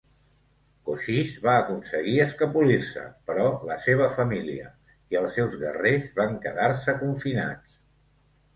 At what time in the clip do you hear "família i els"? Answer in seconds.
4.17-5.39